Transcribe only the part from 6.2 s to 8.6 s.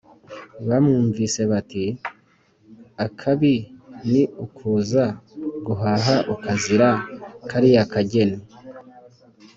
ukazira kariya kageni.